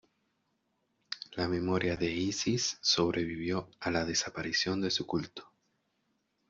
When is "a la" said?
3.79-4.03